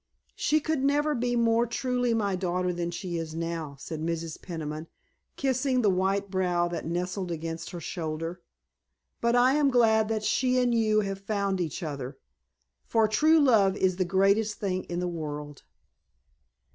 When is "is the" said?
13.77-14.03